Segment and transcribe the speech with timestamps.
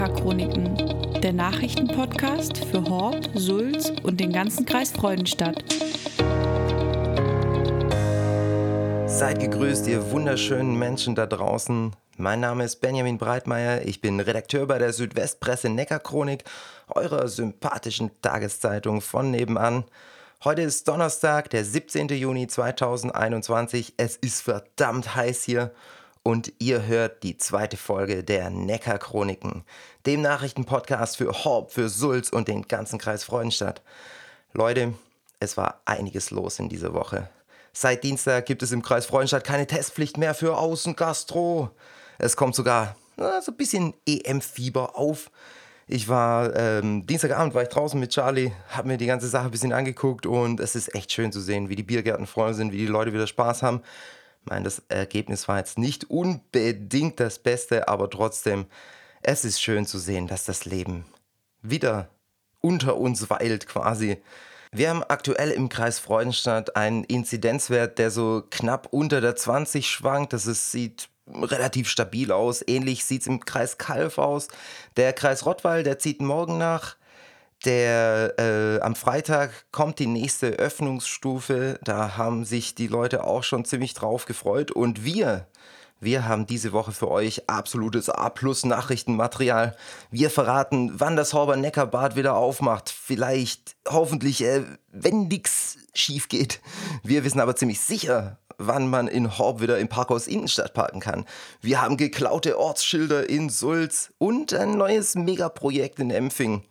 [0.00, 5.62] Neckar-Chroniken, der Nachrichtenpodcast für Horb, Sulz und den ganzen Kreis Freudenstadt.
[9.04, 11.94] Seid gegrüßt, ihr wunderschönen Menschen da draußen.
[12.16, 16.44] Mein Name ist Benjamin Breitmeier, ich bin Redakteur bei der Südwestpresse Neckar-Chronik,
[16.88, 19.84] eurer sympathischen Tageszeitung von nebenan.
[20.42, 22.08] Heute ist Donnerstag, der 17.
[22.08, 23.92] Juni 2021.
[23.98, 25.72] Es ist verdammt heiß hier
[26.22, 29.64] und ihr hört die zweite Folge der Neckar-Chroniken,
[30.06, 33.82] dem Nachrichtenpodcast für Horb, für Sulz und den ganzen Kreis Freudenstadt.
[34.52, 34.94] Leute,
[35.38, 37.30] es war einiges los in dieser Woche.
[37.72, 41.70] Seit Dienstag gibt es im Kreis Freudenstadt keine Testpflicht mehr für Außengastro.
[42.18, 45.30] Es kommt sogar na, so ein bisschen EM-Fieber auf.
[45.86, 49.50] Ich war, ähm, Dienstagabend war ich draußen mit Charlie, habe mir die ganze Sache ein
[49.50, 52.78] bisschen angeguckt und es ist echt schön zu sehen, wie die Biergärten voll sind, wie
[52.78, 53.82] die Leute wieder Spaß haben.
[54.42, 58.66] Ich meine, das Ergebnis war jetzt nicht unbedingt das Beste, aber trotzdem,
[59.22, 61.04] es ist schön zu sehen, dass das Leben
[61.62, 62.08] wieder
[62.60, 64.22] unter uns weilt quasi.
[64.72, 70.32] Wir haben aktuell im Kreis Freudenstadt einen Inzidenzwert, der so knapp unter der 20 schwankt.
[70.32, 72.62] Das ist, sieht relativ stabil aus.
[72.66, 74.48] Ähnlich sieht es im Kreis Kalf aus.
[74.96, 76.96] Der Kreis Rottweil, der zieht morgen nach.
[77.64, 81.78] Der äh, am Freitag kommt die nächste Öffnungsstufe.
[81.84, 84.70] Da haben sich die Leute auch schon ziemlich drauf gefreut.
[84.70, 85.46] Und wir,
[86.00, 89.76] wir haben diese Woche für euch absolutes A-Plus-Nachrichtenmaterial.
[90.10, 92.88] Wir verraten, wann das Horber-Neckar-Bad wieder aufmacht.
[92.88, 96.62] Vielleicht, hoffentlich, äh, wenn nichts schief geht.
[97.02, 101.26] Wir wissen aber ziemlich sicher, wann man in Horb wieder im Parkhaus Innenstadt parken kann.
[101.60, 106.64] Wir haben geklaute Ortsschilder in Sulz und ein neues Megaprojekt in Empfing.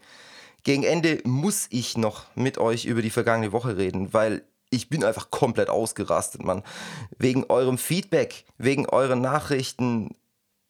[0.64, 5.04] Gegen Ende muss ich noch mit euch über die vergangene Woche reden, weil ich bin
[5.04, 6.64] einfach komplett ausgerastet, Mann.
[7.18, 10.16] Wegen eurem Feedback, wegen euren Nachrichten.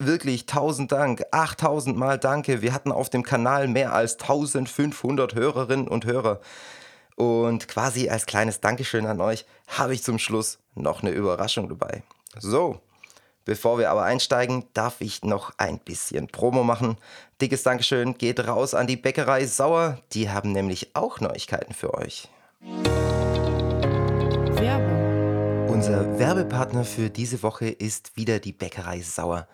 [0.01, 2.61] Wirklich tausend Dank, 8000 Mal Danke.
[2.61, 6.39] Wir hatten auf dem Kanal mehr als 1500 Hörerinnen und Hörer.
[7.17, 12.03] Und quasi als kleines Dankeschön an euch habe ich zum Schluss noch eine Überraschung dabei.
[12.39, 12.79] So,
[13.49, 16.97] Bevor wir aber einsteigen, darf ich noch ein bisschen Promo machen.
[17.41, 19.97] Dickes Dankeschön geht raus an die Bäckerei Sauer.
[20.13, 22.27] Die haben nämlich auch Neuigkeiten für euch.
[24.51, 25.67] Werbung.
[25.67, 29.47] Unser Werbepartner für diese Woche ist wieder die Bäckerei Sauer.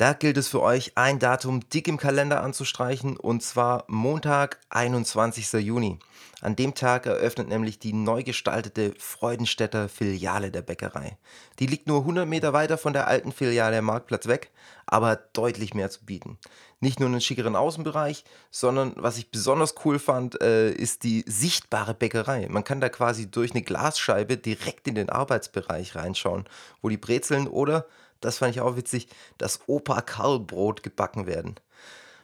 [0.00, 5.52] Da gilt es für euch, ein Datum dick im Kalender anzustreichen, und zwar Montag, 21.
[5.62, 5.98] Juni.
[6.40, 11.18] An dem Tag eröffnet nämlich die neu gestaltete Freudenstädter Filiale der Bäckerei.
[11.58, 14.50] Die liegt nur 100 Meter weiter von der alten Filiale am Marktplatz weg,
[14.86, 16.38] aber deutlich mehr zu bieten.
[16.80, 21.92] Nicht nur einen schickeren Außenbereich, sondern was ich besonders cool fand, äh, ist die sichtbare
[21.92, 22.46] Bäckerei.
[22.48, 26.46] Man kann da quasi durch eine Glasscheibe direkt in den Arbeitsbereich reinschauen,
[26.80, 27.86] wo die Brezeln oder
[28.20, 29.08] das fand ich auch witzig,
[29.38, 31.56] das Opa Karl Brot gebacken werden.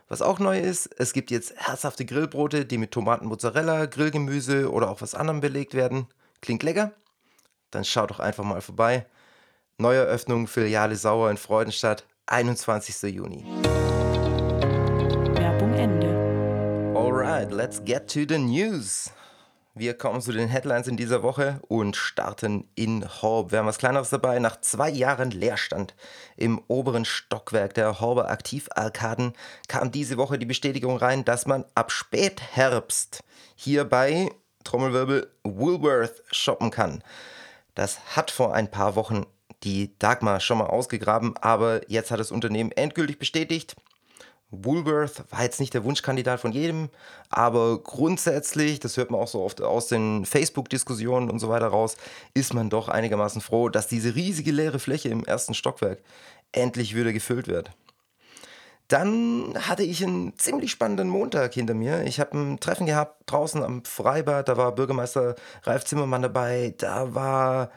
[0.08, 4.88] Was auch neu ist, es gibt jetzt herzhafte Grillbrote, die mit Tomaten, Mozzarella, Grillgemüse oder
[4.88, 6.06] auch was anderem belegt werden.
[6.40, 6.92] Klingt lecker?
[7.72, 9.06] Dann schaut doch einfach mal vorbei.
[9.78, 13.12] Neueröffnung Filiale Sauer in Freudenstadt, 21.
[13.12, 13.44] Juni.
[15.34, 16.94] Werbung Ende.
[16.96, 19.10] Alright, let's get to the news.
[19.78, 23.53] Wir kommen zu den Headlines in dieser Woche und starten in Horb.
[23.53, 24.38] Wir haben was Kleineres dabei.
[24.38, 25.94] Nach zwei Jahren Leerstand
[26.34, 29.34] im oberen Stockwerk der Horber Aktivarkaden
[29.69, 33.20] kam diese Woche die Bestätigung rein, dass man ab Spätherbst
[33.54, 34.31] hier bei
[34.65, 37.04] Trommelwirbel Woolworth shoppen kann.
[37.75, 39.26] Das hat vor ein paar Wochen
[39.62, 43.76] die Dagmar schon mal ausgegraben, aber jetzt hat das Unternehmen endgültig bestätigt,
[44.64, 46.88] Woolworth war jetzt nicht der Wunschkandidat von jedem,
[47.30, 51.96] aber grundsätzlich, das hört man auch so oft aus den Facebook-Diskussionen und so weiter raus,
[52.34, 55.98] ist man doch einigermaßen froh, dass diese riesige leere Fläche im ersten Stockwerk
[56.52, 57.70] endlich wieder gefüllt wird.
[58.88, 62.04] Dann hatte ich einen ziemlich spannenden Montag hinter mir.
[62.04, 64.48] Ich habe ein Treffen gehabt draußen am Freibad.
[64.48, 65.34] Da war Bürgermeister
[65.64, 66.72] Ralf Zimmermann dabei.
[66.78, 67.70] Da war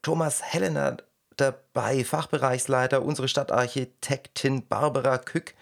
[0.00, 0.96] Thomas Hellener
[1.36, 5.54] dabei, Fachbereichsleiter, unsere Stadtarchitektin Barbara Kück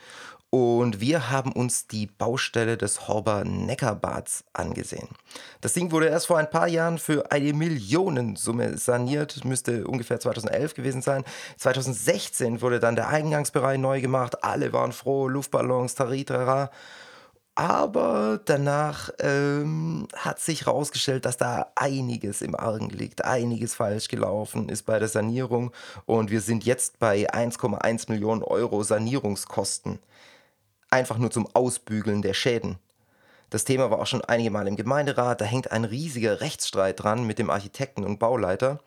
[0.55, 5.09] und wir haben uns die Baustelle des Horber Neckarbads angesehen.
[5.63, 10.75] Das Ding wurde erst vor ein paar Jahren für eine Millionensumme saniert, müsste ungefähr 2011
[10.75, 11.25] gewesen sein.
[11.57, 16.71] 2016 wurde dann der Eingangsbereich neu gemacht, alle waren froh, Luftballons, Taritara.
[17.55, 24.69] Aber danach ähm, hat sich herausgestellt, dass da einiges im Argen liegt, einiges falsch gelaufen
[24.69, 25.71] ist bei der Sanierung
[26.05, 29.99] und wir sind jetzt bei 1,1 Millionen Euro Sanierungskosten
[30.93, 32.79] einfach nur zum Ausbügeln der Schäden.
[33.51, 35.41] Das Thema war auch schon einige Mal im Gemeinderat.
[35.41, 38.81] Da hängt ein riesiger Rechtsstreit dran mit dem Architekten und Bauleiter.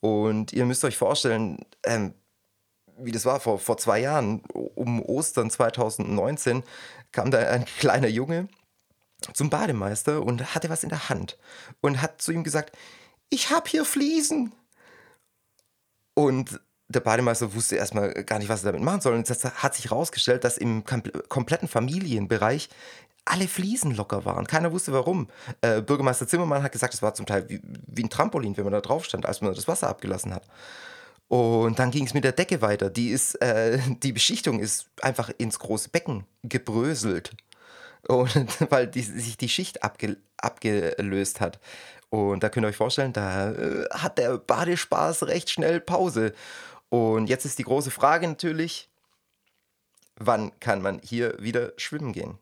[0.00, 2.14] Und ihr müsst euch vorstellen, ähm,
[2.98, 6.62] wie das war vor, vor zwei Jahren, um Ostern 2019,
[7.12, 8.48] kam da ein kleiner Junge
[9.32, 11.38] zum Bademeister und hatte was in der Hand
[11.80, 12.76] und hat zu ihm gesagt,
[13.30, 14.54] ich habe hier Fliesen.
[16.14, 19.14] Und der Bademeister wusste erstmal gar nicht, was er damit machen soll.
[19.14, 22.68] Und es hat sich herausgestellt, dass im kompletten Familienbereich
[23.24, 24.46] alle Fliesen locker waren.
[24.46, 25.28] Keiner wusste warum.
[25.60, 28.72] Äh, Bürgermeister Zimmermann hat gesagt, es war zum Teil wie, wie, ein Trampolin, wenn man
[28.72, 30.44] da drauf stand, als man das Wasser abgelassen hat.
[31.28, 32.88] Und dann ging es mit der Decke weiter.
[32.88, 37.32] Die, ist, äh, die Beschichtung ist einfach ins große Becken gebröselt.
[38.06, 38.30] Und,
[38.70, 41.58] weil die, sich die Schicht abge, abgelöst hat.
[42.10, 46.32] Und da könnt ihr euch vorstellen, da äh, hat der Badespaß recht schnell Pause.
[46.88, 48.88] Und jetzt ist die große Frage natürlich,
[50.16, 52.38] wann kann man hier wieder schwimmen gehen?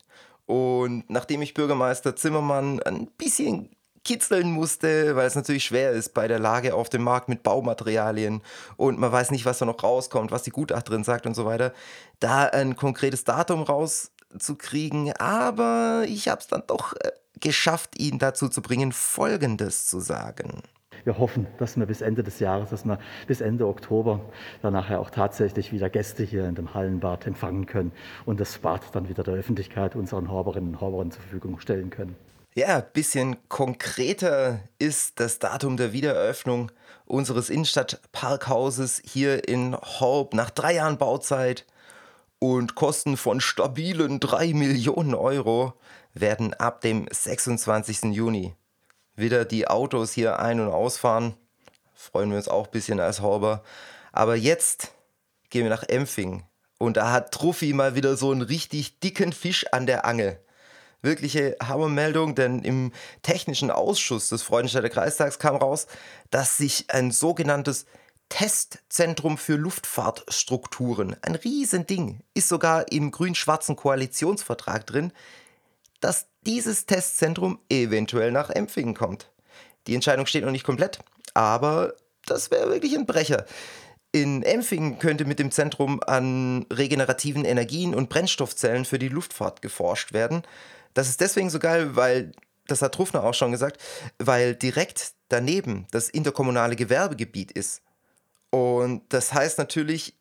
[0.47, 3.71] Und nachdem ich Bürgermeister Zimmermann ein bisschen
[4.05, 8.43] kitzeln musste, weil es natürlich schwer ist bei der Lage auf dem Markt mit Baumaterialien
[8.77, 11.73] und man weiß nicht, was da noch rauskommt, was die Gutachterin sagt und so weiter,
[12.21, 15.15] da ein konkretes Datum rauszukriegen.
[15.15, 20.63] Aber ich habe es dann doch äh, geschafft, ihn dazu zu bringen, Folgendes zu sagen
[21.05, 24.21] wir hoffen, dass wir bis Ende des Jahres, dass wir bis Ende Oktober
[24.63, 27.93] dann nachher auch tatsächlich wieder Gäste hier in dem Hallenbad empfangen können
[28.25, 32.17] und das Bad dann wieder der Öffentlichkeit, unseren Horberinnen und Horbern zur Verfügung stellen können.
[32.57, 36.71] Ja, ein bisschen konkreter ist das Datum der Wiedereröffnung
[37.05, 41.67] unseres Innenstadtparkhauses hier in Horb nach drei Jahren Bauzeit
[42.39, 45.73] und Kosten von stabilen drei Millionen Euro
[46.13, 48.15] werden ab dem 26.
[48.15, 48.55] Juni
[49.17, 51.35] wieder die Autos hier ein- und ausfahren.
[51.95, 53.63] Freuen wir uns auch ein bisschen als Horber.
[54.13, 54.93] Aber jetzt
[55.51, 56.45] gehen wir nach Empfing.
[56.79, 60.41] Und da hat Truffi mal wieder so einen richtig dicken Fisch an der Angel.
[61.03, 65.87] Wirkliche Hammermeldung, denn im technischen Ausschuss des Freudenstädter Kreistags kam raus,
[66.31, 67.87] dass sich ein sogenanntes
[68.31, 75.13] Testzentrum für Luftfahrtstrukturen, ein Riesending, ist sogar im grün-schwarzen Koalitionsvertrag drin,
[76.05, 79.31] dass dieses Testzentrum eventuell nach Empfingen kommt.
[79.87, 80.99] Die Entscheidung steht noch nicht komplett,
[81.33, 81.95] aber
[82.27, 83.47] das wäre wirklich ein Brecher.
[84.13, 90.13] In Empfingen könnte mit dem Zentrum an regenerativen Energien und Brennstoffzellen für die Luftfahrt geforscht
[90.13, 90.43] werden.
[90.93, 92.33] Das ist deswegen so geil, weil,
[92.67, 93.81] das hat Rufner auch schon gesagt,
[94.19, 97.81] weil direkt daneben das interkommunale Gewerbegebiet ist.
[98.51, 100.13] Und das heißt natürlich,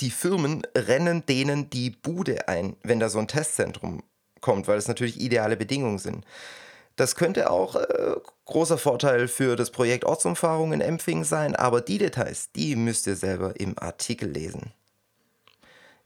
[0.00, 4.02] die Firmen rennen denen die Bude ein, wenn da so ein Testzentrum
[4.40, 6.24] kommt, weil es natürlich ideale Bedingungen sind.
[6.96, 8.14] Das könnte auch äh,
[8.44, 13.16] großer Vorteil für das Projekt Ortsumfahrung in Empfing sein, aber die Details, die müsst ihr
[13.16, 14.72] selber im Artikel lesen.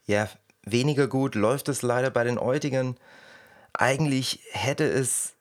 [0.07, 0.29] Ja,
[0.63, 2.97] weniger gut läuft es leider bei den Eutigern.
[3.73, 5.33] Eigentlich hätte es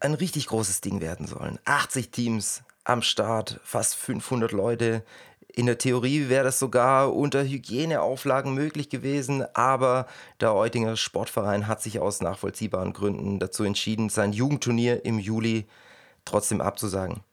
[0.00, 1.58] ein richtig großes Ding werden sollen.
[1.64, 5.04] 80 Teams am Start, fast 500 Leute,
[5.58, 10.06] in der Theorie wäre das sogar unter Hygieneauflagen möglich gewesen, aber
[10.38, 15.66] der Eutinger Sportverein hat sich aus nachvollziehbaren Gründen dazu entschieden, sein Jugendturnier im Juli
[16.24, 17.24] trotzdem abzusagen.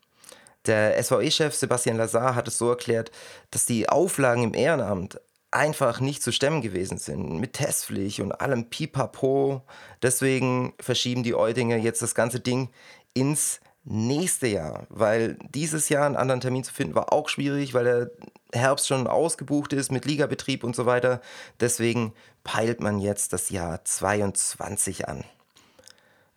[0.66, 3.12] Der SVE-Chef Sebastian Lazar hat es so erklärt,
[3.52, 5.22] dass die Auflagen im Ehrenamt
[5.52, 9.62] einfach nicht zu stemmen gewesen sind, mit Testpflicht und allem Pipapo.
[10.02, 12.72] Deswegen verschieben die Eutinger jetzt das ganze Ding
[13.14, 17.86] ins nächste Jahr, weil dieses Jahr einen anderen Termin zu finden war auch schwierig, weil
[17.86, 18.12] der
[18.52, 21.22] Herbst schon ausgebucht ist mit Ligabetrieb und so weiter.
[21.60, 25.24] Deswegen peilt man jetzt das Jahr 22 an.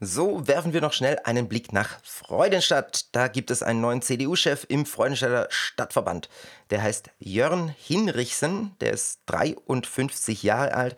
[0.00, 3.14] So werfen wir noch schnell einen Blick nach Freudenstadt.
[3.16, 6.28] Da gibt es einen neuen CDU-Chef im Freudenstadter Stadtverband.
[6.70, 10.96] Der heißt Jörn Hinrichsen, der ist 53 Jahre alt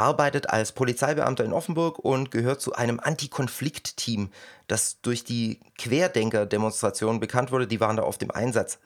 [0.00, 4.30] arbeitet als Polizeibeamter in Offenburg und gehört zu einem Antikonflikt-Team,
[4.66, 7.66] das durch die Querdenker-Demonstration bekannt wurde.
[7.66, 8.78] Die waren da auf dem Einsatz.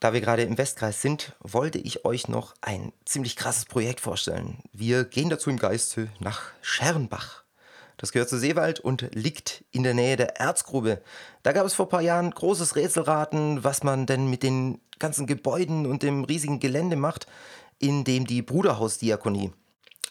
[0.00, 4.62] Da wir gerade im Westkreis sind, wollte ich euch noch ein ziemlich krasses Projekt vorstellen.
[4.72, 7.44] Wir gehen dazu im Geiste nach Schernbach.
[7.98, 11.02] Das gehört zu Seewald und liegt in der Nähe der Erzgrube.
[11.42, 15.26] Da gab es vor ein paar Jahren großes Rätselraten, was man denn mit den ganzen
[15.26, 17.26] Gebäuden und dem riesigen Gelände macht
[17.80, 19.52] in dem die Bruderhausdiakonie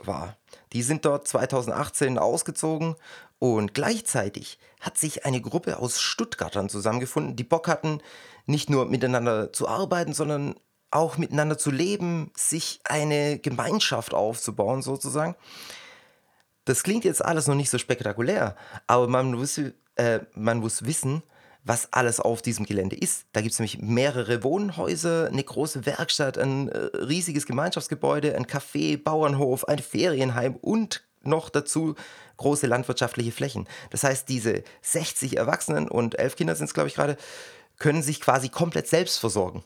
[0.04, 0.36] war.
[0.74, 2.96] Die sind dort 2018 ausgezogen
[3.38, 8.02] und gleichzeitig hat sich eine Gruppe aus Stuttgartern zusammengefunden, die Bock hatten,
[8.46, 10.56] nicht nur miteinander zu arbeiten, sondern
[10.92, 15.36] auch miteinander zu leben, sich eine Gemeinschaft aufzubauen sozusagen.
[16.66, 18.56] Das klingt jetzt alles noch nicht so spektakulär,
[18.88, 19.60] aber man muss,
[19.96, 21.24] äh, man muss wissen,
[21.64, 23.26] was alles auf diesem Gelände ist.
[23.34, 29.02] Da gibt es nämlich mehrere Wohnhäuser, eine große Werkstatt, ein äh, riesiges Gemeinschaftsgebäude, ein Café,
[29.02, 31.96] Bauernhof, ein Ferienheim und noch dazu
[32.38, 33.68] große landwirtschaftliche Flächen.
[33.90, 37.18] Das heißt, diese 60 Erwachsenen und elf Kinder sind es, glaube ich, gerade,
[37.78, 39.64] können sich quasi komplett selbst versorgen.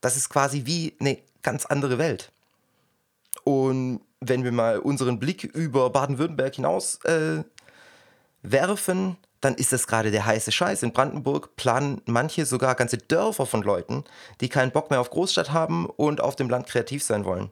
[0.00, 2.32] Das ist quasi wie eine ganz andere Welt.
[3.44, 7.44] Und wenn wir mal unseren Blick über Baden-Württemberg hinaus äh,
[8.42, 10.82] werfen, dann ist das gerade der heiße Scheiß.
[10.82, 14.04] In Brandenburg planen manche sogar ganze Dörfer von Leuten,
[14.40, 17.50] die keinen Bock mehr auf Großstadt haben und auf dem Land kreativ sein wollen.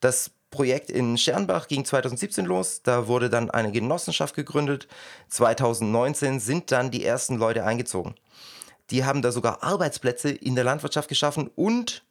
[0.00, 4.86] Das Projekt in Schernbach ging 2017 los, da wurde dann eine Genossenschaft gegründet.
[5.28, 8.14] 2019 sind dann die ersten Leute eingezogen.
[8.90, 12.04] Die haben da sogar Arbeitsplätze in der Landwirtschaft geschaffen und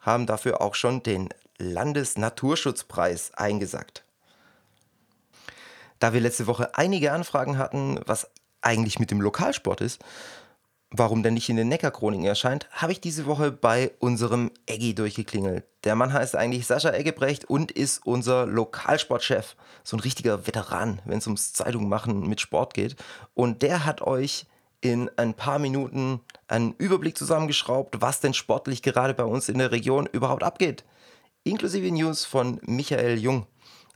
[0.00, 4.04] haben dafür auch schon den Landesnaturschutzpreis eingesackt.
[5.98, 8.30] Da wir letzte Woche einige Anfragen hatten, was
[8.62, 10.02] eigentlich mit dem Lokalsport ist,
[10.90, 15.64] warum der nicht in den Neckarchroniken erscheint, habe ich diese Woche bei unserem Eggi durchgeklingelt.
[15.84, 19.56] Der Mann heißt eigentlich Sascha Eggebrecht und ist unser Lokalsportchef.
[19.84, 22.96] So ein richtiger Veteran, wenn es ums Zeitung machen mit Sport geht.
[23.34, 24.46] Und der hat euch
[24.80, 29.72] in ein paar Minuten einen Überblick zusammengeschraubt, was denn sportlich gerade bei uns in der
[29.72, 30.84] Region überhaupt abgeht.
[31.44, 33.46] Inklusive News von Michael Jung.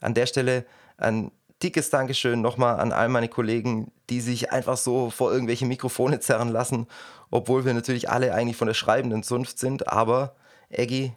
[0.01, 0.67] An der Stelle
[0.97, 1.31] ein
[1.63, 6.49] dickes Dankeschön nochmal an all meine Kollegen, die sich einfach so vor irgendwelche Mikrofone zerren
[6.49, 6.87] lassen,
[7.31, 9.89] obwohl wir natürlich alle eigentlich von der schreibenden Zunft sind.
[9.89, 10.35] Aber,
[10.71, 11.13] Eggy,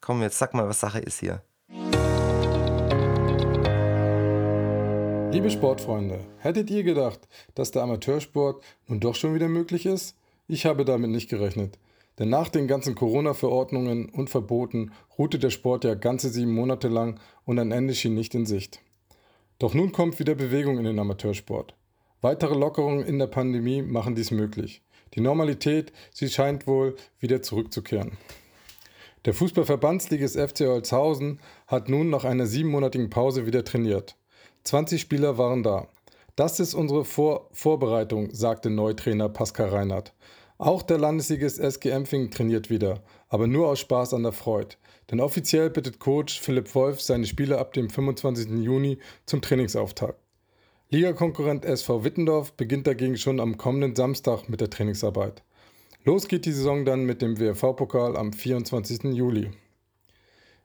[0.00, 1.42] komm, jetzt sag mal, was Sache ist hier.
[5.32, 7.20] Liebe Sportfreunde, hättet ihr gedacht,
[7.56, 10.16] dass der Amateursport nun doch schon wieder möglich ist?
[10.46, 11.78] Ich habe damit nicht gerechnet.
[12.20, 17.18] Denn nach den ganzen Corona-Verordnungen und Verboten ruhte der Sport ja ganze sieben Monate lang
[17.44, 18.80] und ein Ende schien nicht in Sicht.
[19.64, 21.74] Doch nun kommt wieder Bewegung in den Amateursport.
[22.20, 24.82] Weitere Lockerungen in der Pandemie machen dies möglich.
[25.14, 28.18] Die Normalität, sie scheint wohl wieder zurückzukehren.
[29.24, 34.16] Der Fußballverbandsligist FC Holzhausen hat nun nach einer siebenmonatigen Pause wieder trainiert.
[34.64, 35.88] 20 Spieler waren da.
[36.36, 40.12] Das ist unsere Vor Vorbereitung, sagte Neutrainer Pascal Reinhardt.
[40.64, 44.76] Auch der Landesligist SG Empfing trainiert wieder, aber nur aus Spaß an der Freude.
[45.10, 48.48] Denn offiziell bittet Coach Philipp Wolf seine Spieler ab dem 25.
[48.64, 50.18] Juni zum Trainingsauftakt.
[50.88, 55.42] Ligakonkurrent SV Wittendorf beginnt dagegen schon am kommenden Samstag mit der Trainingsarbeit.
[56.02, 59.12] Los geht die Saison dann mit dem WFV-Pokal am 24.
[59.12, 59.50] Juli.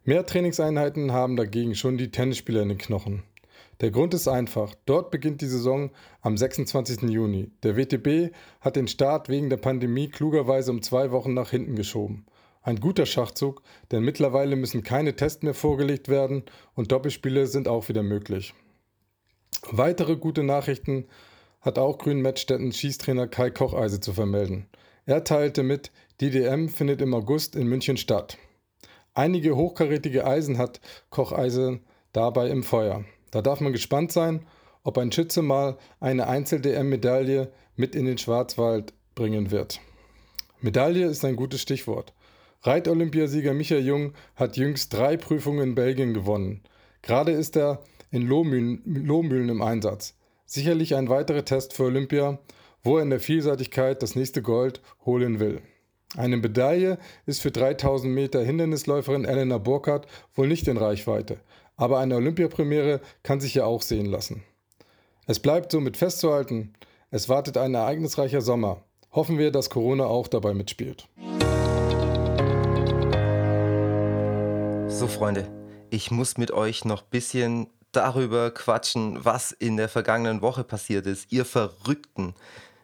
[0.05, 3.23] Mehr Trainingseinheiten haben dagegen schon die Tennisspieler in den Knochen.
[3.81, 4.75] Der Grund ist einfach.
[4.85, 7.03] Dort beginnt die Saison am 26.
[7.03, 7.51] Juni.
[7.63, 12.25] Der WTB hat den Start wegen der Pandemie klugerweise um zwei Wochen nach hinten geschoben.
[12.61, 13.61] Ein guter Schachzug,
[13.91, 16.43] denn mittlerweile müssen keine Tests mehr vorgelegt werden
[16.75, 18.53] und Doppelspiele sind auch wieder möglich.
[19.71, 21.05] Weitere gute Nachrichten
[21.61, 24.67] hat auch Grün-Mettstetten Schießtrainer Kai Kocheise zu vermelden.
[25.05, 28.37] Er teilte mit, die DM findet im August in München statt.
[29.13, 31.79] Einige hochkarätige Eisen hat Kocheise
[32.13, 33.03] dabei im Feuer.
[33.31, 34.45] Da darf man gespannt sein,
[34.83, 39.79] ob ein Schütze mal eine Einzel-DM-Medaille mit in den Schwarzwald bringen wird.
[40.61, 42.13] Medaille ist ein gutes Stichwort.
[42.63, 46.61] Reit-Olympiasieger Michael Jung hat jüngst drei Prüfungen in Belgien gewonnen.
[47.01, 50.15] Gerade ist er in Lohmühlen, Lohmühlen im Einsatz.
[50.45, 52.39] Sicherlich ein weiterer Test für Olympia,
[52.83, 55.61] wo er in der Vielseitigkeit das nächste Gold holen will.
[56.17, 61.39] Eine Medaille ist für 3000 Meter Hindernisläuferin Elena Burkhardt wohl nicht in Reichweite,
[61.79, 64.43] aber eine Olympiapremiere kann sich ja auch sehen lassen.
[65.25, 66.73] Es bleibt somit festzuhalten,
[67.09, 68.83] es wartet ein ereignisreicher Sommer.
[69.11, 71.07] Hoffen wir, dass Corona auch dabei mitspielt.
[74.87, 75.47] So, Freunde,
[75.89, 81.07] ich muss mit euch noch ein bisschen darüber quatschen, was in der vergangenen Woche passiert
[81.07, 81.31] ist.
[81.31, 82.35] Ihr Verrückten.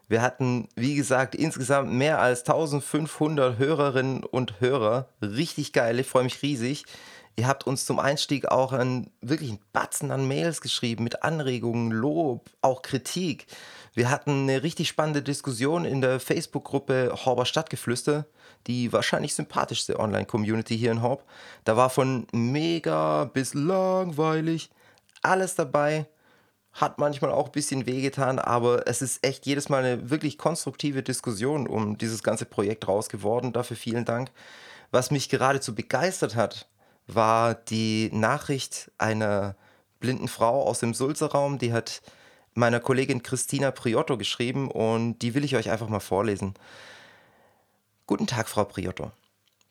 [0.07, 5.09] Wir hatten, wie gesagt, insgesamt mehr als 1500 Hörerinnen und Hörer.
[5.21, 6.85] Richtig geil, ich freue mich riesig.
[7.37, 12.49] Ihr habt uns zum Einstieg auch einen wirklichen Batzen an Mails geschrieben mit Anregungen, Lob,
[12.61, 13.47] auch Kritik.
[13.93, 18.25] Wir hatten eine richtig spannende Diskussion in der Facebook-Gruppe Horber Stadtgeflüster,
[18.67, 21.25] die wahrscheinlich sympathischste Online-Community hier in Horb.
[21.65, 24.69] Da war von mega bis langweilig
[25.21, 26.07] alles dabei.
[26.71, 31.03] Hat manchmal auch ein bisschen wehgetan, aber es ist echt jedes Mal eine wirklich konstruktive
[31.03, 33.53] Diskussion um dieses ganze Projekt raus geworden.
[33.53, 34.31] Dafür vielen Dank.
[34.91, 36.67] Was mich geradezu begeistert hat,
[37.07, 39.55] war die Nachricht einer
[39.99, 42.01] blinden Frau aus dem Sulzerraum, die hat
[42.53, 46.53] meiner Kollegin Christina Priotto geschrieben und die will ich euch einfach mal vorlesen.
[48.07, 49.11] Guten Tag, Frau Priotto.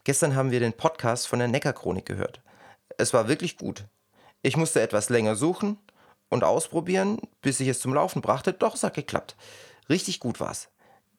[0.05, 2.43] Gestern haben wir den Podcast von der Neckarchronik gehört.
[2.99, 3.85] Es war wirklich gut.
[4.43, 5.79] Ich musste etwas länger suchen
[6.29, 9.37] und ausprobieren, bis ich es zum Laufen brachte, doch es hat geklappt.
[9.89, 10.69] Richtig gut war's.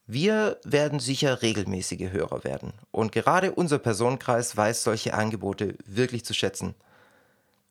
[0.08, 2.74] Wir werden sicher regelmäßige Hörer werden.
[2.92, 6.76] Und gerade unser Personenkreis weiß solche Angebote wirklich zu schätzen.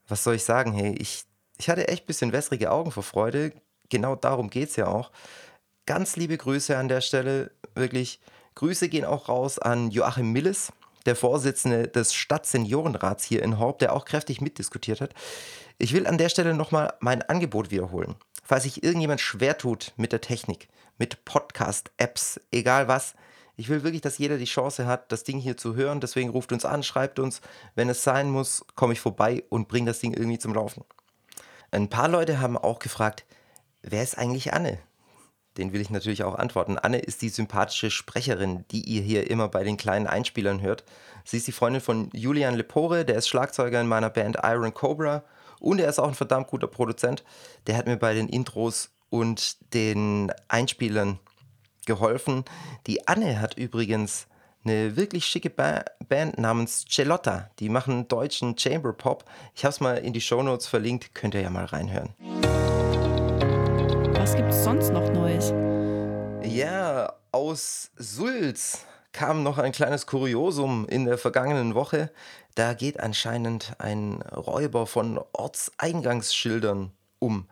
[0.09, 0.73] Was soll ich sagen?
[0.73, 1.25] Hey, ich,
[1.59, 3.53] ich hatte echt ein bisschen wässrige Augen vor Freude.
[3.89, 5.13] Genau darum geht es ja auch.
[5.87, 7.53] Ganz liebe Grüße an der Stelle.
[7.75, 8.21] Wirklich.
[8.57, 10.73] Grüße gehen auch raus an Joachim Milles.
[11.07, 15.15] der Vorsitzende des Stadtseniorenrats hier in Horb, der auch kräftig mitdiskutiert hat.
[15.79, 18.15] Ich will an der Stelle nochmal mein Angebot wiederholen.
[18.45, 23.15] Falls sich irgendjemand schwer tut mit der Technik, mit Podcast-Apps, egal was,
[23.57, 26.01] ich will wirklich, dass jeder die Chance hat, das Ding hier zu hören.
[26.01, 27.41] Deswegen ruft uns an, schreibt uns.
[27.75, 30.85] Wenn es sein muss, komme ich vorbei und bringe das Ding irgendwie zum Laufen.
[31.71, 33.25] Ein paar Leute haben auch gefragt,
[33.83, 34.79] wer ist eigentlich Anne?
[35.57, 36.79] Den will ich natürlich auch antworten.
[36.79, 40.85] Anne ist die sympathische Sprecherin, die ihr hier immer bei den kleinen Einspielern hört.
[41.25, 45.23] Sie ist die Freundin von Julian Lepore, der ist Schlagzeuger in meiner Band Iron Cobra
[45.65, 47.25] und er ist auch ein verdammt guter Produzent.
[47.67, 51.19] Der hat mir bei den Intros und den Einspielern
[51.87, 52.45] geholfen.
[52.87, 54.27] Die Anne hat übrigens
[54.65, 57.51] eine wirklich schicke ba Band namens Celotta.
[57.59, 59.25] Die machen deutschen Chamber Pop.
[59.55, 62.15] Ich habe es mal in die Shownotes verlinkt, könnt ihr ja mal reinhören.
[64.15, 65.53] Was gibt es sonst noch Neues?
[66.47, 72.11] Ja, aus Sulz kam noch ein kleines Kuriosum in der vergangenen Woche.
[72.55, 77.49] Da geht anscheinend ein Räuber von Ortseingangsschildern um.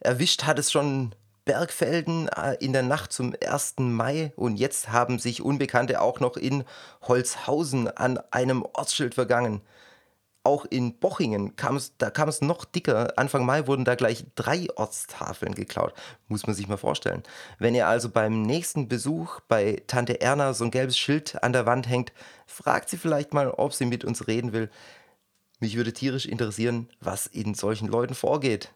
[0.00, 3.74] Erwischt hat es schon Bergfelden äh, in der Nacht zum 1.
[3.78, 6.64] Mai und jetzt haben sich Unbekannte auch noch in
[7.02, 9.60] Holzhausen an einem Ortsschild vergangen.
[10.44, 13.14] Auch in Bochingen kam es, da kam es noch dicker.
[13.16, 15.94] Anfang Mai wurden da gleich drei Ortstafeln geklaut.
[16.28, 17.22] Muss man sich mal vorstellen.
[17.58, 21.66] Wenn ihr also beim nächsten Besuch bei Tante Erna so ein gelbes Schild an der
[21.66, 22.12] Wand hängt,
[22.46, 24.70] fragt sie vielleicht mal, ob sie mit uns reden will.
[25.60, 28.70] Mich würde tierisch interessieren, was in solchen Leuten vorgeht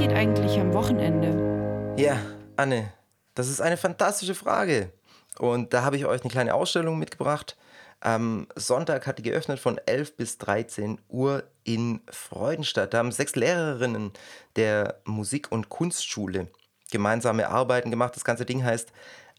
[0.00, 1.94] geht eigentlich am Wochenende?
[1.98, 2.16] Ja,
[2.56, 2.90] Anne,
[3.34, 4.92] das ist eine fantastische Frage.
[5.38, 7.58] Und da habe ich euch eine kleine Ausstellung mitgebracht.
[8.00, 12.94] Am Sonntag hat die geöffnet von 11 bis 13 Uhr in Freudenstadt.
[12.94, 14.12] Da haben sechs Lehrerinnen
[14.56, 16.48] der Musik- und Kunstschule
[16.90, 18.16] gemeinsame Arbeiten gemacht.
[18.16, 18.90] Das ganze Ding heißt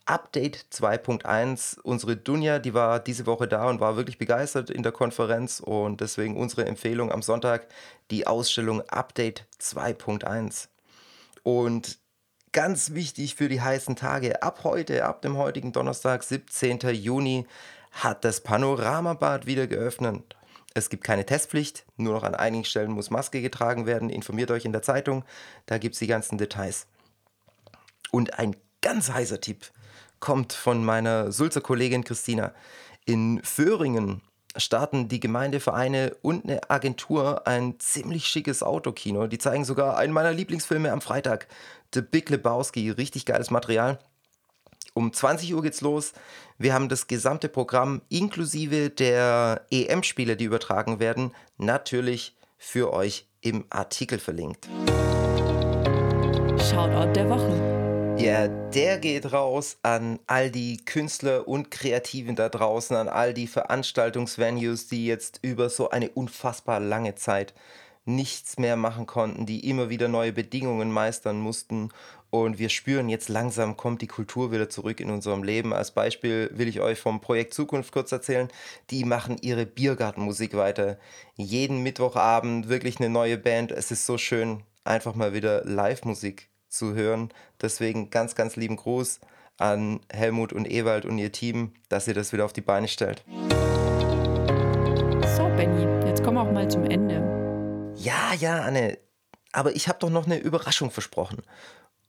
[0.06, 1.80] Update 2.1.
[1.82, 6.02] Unsere Dunja, die war diese Woche da und war wirklich begeistert in der Konferenz und
[6.02, 7.68] deswegen unsere Empfehlung am Sonntag
[8.12, 10.68] die Ausstellung Update 2.1.
[11.44, 12.00] Und
[12.52, 16.80] ganz wichtig für die heißen Tage, ab heute, ab dem heutigen Donnerstag, 17.
[16.90, 17.48] Juni,
[17.92, 20.36] hat das Panoramabad wieder geöffnet.
[20.74, 24.10] Es gibt keine Testpflicht, nur noch an einigen Stellen muss Maske getragen werden.
[24.10, 25.26] Informiert euch in der Zeitung,
[25.66, 26.88] da gibt es die ganzen Details.
[28.12, 29.72] Und ein ganz heißer Tipp
[30.20, 32.54] kommt von meiner Sulzer Kollegin Christina.
[33.06, 34.22] In Föhringen
[34.56, 39.28] starten die Gemeindevereine und eine Agentur ein ziemlich schickes Autokino.
[39.28, 41.48] Die zeigen sogar einen meiner Lieblingsfilme am Freitag,
[41.94, 42.92] The Big Lebowski.
[42.92, 44.00] Richtig geiles Material.
[44.94, 46.12] Um 20 Uhr geht's los.
[46.58, 53.64] Wir haben das gesamte Programm inklusive der EM-Spiele, die übertragen werden, natürlich für euch im
[53.70, 54.68] Artikel verlinkt.
[56.70, 58.18] Shoutout der Woche.
[58.22, 63.48] Ja, der geht raus an all die Künstler und Kreativen da draußen, an all die
[63.48, 67.54] Veranstaltungsvenues, die jetzt über so eine unfassbar lange Zeit
[68.06, 71.90] nichts mehr machen konnten, die immer wieder neue Bedingungen meistern mussten.
[72.32, 75.74] Und wir spüren jetzt langsam kommt die Kultur wieder zurück in unserem Leben.
[75.74, 78.48] Als Beispiel will ich euch vom Projekt Zukunft kurz erzählen.
[78.90, 80.98] Die machen ihre Biergartenmusik weiter.
[81.36, 83.72] Jeden Mittwochabend wirklich eine neue Band.
[83.72, 87.34] Es ist so schön, einfach mal wieder Live-Musik zu hören.
[87.62, 89.20] Deswegen ganz, ganz lieben Gruß
[89.58, 93.26] an Helmut und Ewald und ihr Team, dass ihr das wieder auf die Beine stellt.
[95.36, 97.94] So, Benny, jetzt kommen wir auch mal zum Ende.
[97.98, 98.98] Ja, ja, Anne.
[99.52, 101.42] Aber ich habe doch noch eine Überraschung versprochen.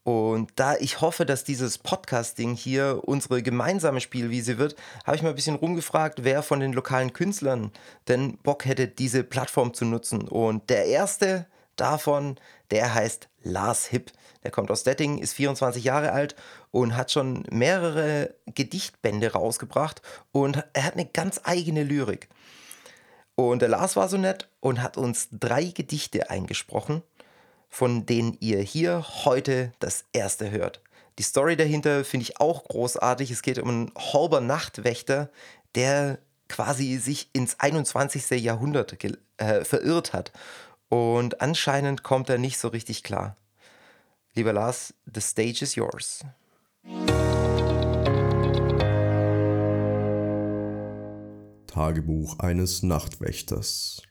[0.05, 5.29] Und da ich hoffe, dass dieses Podcasting hier unsere gemeinsame Spielwiese wird, habe ich mal
[5.29, 7.71] ein bisschen rumgefragt, wer von den lokalen Künstlern
[8.09, 10.27] denn Bock hätte, diese Plattform zu nutzen.
[10.27, 12.37] Und der erste davon,
[12.71, 14.11] der heißt Lars Hipp.
[14.43, 16.35] Der kommt aus Detting, ist 24 Jahre alt
[16.73, 22.29] und hat schon mehrere Gedichtbände rausgebracht und er hat eine ganz eigene Lyrik.
[23.35, 27.03] Und der Lars war so nett und hat uns drei Gedichte eingesprochen,
[27.73, 30.83] von denen ihr hier heute das erste hört.
[31.19, 33.31] Die Story dahinter finde ich auch großartig.
[33.31, 35.31] Es geht um einen Horber Nachtwächter,
[35.75, 36.19] der
[36.51, 38.43] quasi sich ins 21.
[38.43, 39.03] Jahrhundert
[39.39, 40.33] äh, verirrt hat.
[40.91, 43.37] Und anscheinend kommt er nicht so richtig klar.
[44.35, 46.27] Lieber Lars, the stage is yours.
[51.69, 54.03] Tagebuch eines Nachtwächters.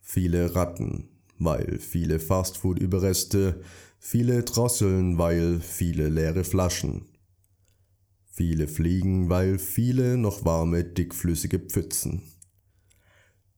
[0.00, 3.60] Viele Ratten, weil viele Fastfood-Überreste,
[3.98, 7.06] viele Drosseln, weil viele leere Flaschen.
[8.24, 12.22] Viele Fliegen, weil viele noch warme, dickflüssige Pfützen.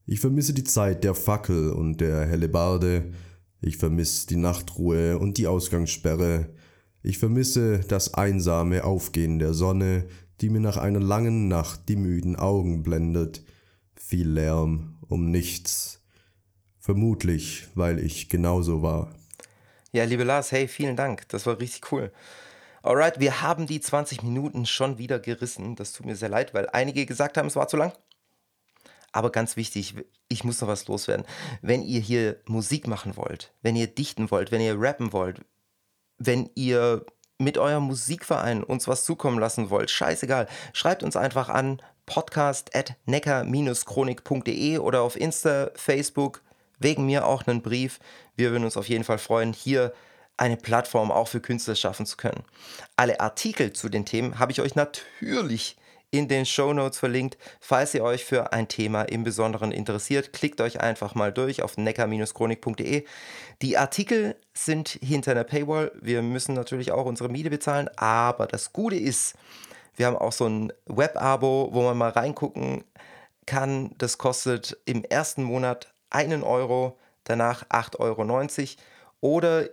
[0.06, 3.12] Ich vermisse die Zeit der Fackel und der Hellebarde,
[3.60, 6.48] ich vermisse die Nachtruhe und die Ausgangssperre.
[7.02, 10.06] Ich vermisse das einsame Aufgehen der Sonne,
[10.40, 13.44] die mir nach einer langen Nacht die müden Augen blendet.
[13.94, 15.99] Viel Lärm um nichts.
[16.80, 19.14] Vermutlich, weil ich genauso war.
[19.92, 21.28] Ja, liebe Lars, hey, vielen Dank.
[21.28, 22.10] Das war richtig cool.
[22.82, 25.76] Alright, wir haben die 20 Minuten schon wieder gerissen.
[25.76, 27.92] Das tut mir sehr leid, weil einige gesagt haben, es war zu lang.
[29.12, 29.94] Aber ganz wichtig,
[30.28, 31.26] ich muss noch was loswerden.
[31.60, 35.40] Wenn ihr hier Musik machen wollt, wenn ihr dichten wollt, wenn ihr rappen wollt,
[36.16, 37.04] wenn ihr
[37.38, 42.96] mit eurem Musikverein uns was zukommen lassen wollt, scheißegal, schreibt uns einfach an podcast at
[43.06, 46.42] necker-chronik.de oder auf Insta, Facebook,
[46.80, 48.00] wegen mir auch einen Brief.
[48.36, 49.92] Wir würden uns auf jeden Fall freuen, hier
[50.36, 52.42] eine Plattform auch für Künstler schaffen zu können.
[52.96, 55.76] Alle Artikel zu den Themen habe ich euch natürlich
[56.10, 57.38] in den Show Notes verlinkt.
[57.60, 61.76] Falls ihr euch für ein Thema im Besonderen interessiert, klickt euch einfach mal durch auf
[61.76, 63.04] neckar-chronik.de.
[63.62, 65.92] Die Artikel sind hinter einer Paywall.
[66.00, 69.34] Wir müssen natürlich auch unsere Miete bezahlen, aber das Gute ist,
[69.96, 72.84] wir haben auch so ein Web-Abo, wo man mal reingucken
[73.46, 73.94] kann.
[73.98, 78.82] Das kostet im ersten Monat einen Euro, danach 8,90 Euro.
[79.20, 79.68] Oder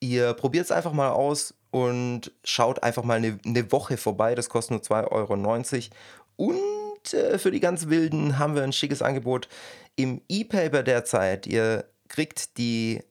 [0.00, 4.34] ihr probiert es einfach mal aus und schaut einfach mal eine, eine Woche vorbei.
[4.34, 5.96] Das kostet nur 2,90 Euro.
[6.36, 9.48] Und äh, für die ganz Wilden haben wir ein schickes Angebot
[9.96, 11.46] im E-Paper derzeit.
[11.46, 13.02] Ihr kriegt die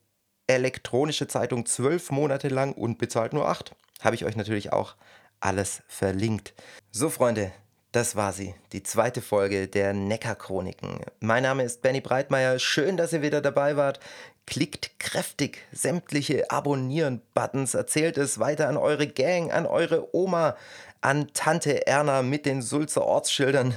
[0.47, 3.75] elektronische Zeitung zwölf Monate lang und bezahlt nur acht.
[4.01, 4.95] Habe ich euch natürlich auch
[5.39, 6.53] alles verlinkt.
[6.91, 7.51] So, Freunde,
[7.91, 11.01] das war sie, die zweite Folge der Neckar-Chroniken.
[11.19, 12.57] Mein Name ist Benny Breitmeier.
[12.57, 13.99] Schön, dass ihr wieder dabei wart.
[14.47, 20.55] Klickt kräftig sämtliche Abonnieren-Buttons, erzählt es weiter an eure Gang, an eure Oma,
[21.01, 23.75] an Tante Erna mit den Sulzer Ortsschildern.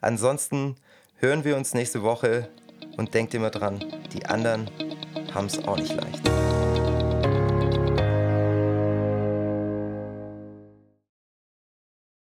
[0.00, 0.76] Ansonsten
[1.16, 2.48] hören wir uns nächste Woche
[2.96, 4.70] und denkt immer dran, die anderen
[5.34, 6.22] haben es auch nicht leicht.